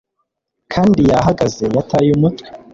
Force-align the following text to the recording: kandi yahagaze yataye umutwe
kandi 0.73 0.99
yahagaze 1.11 1.63
yataye 1.75 2.09
umutwe 2.17 2.47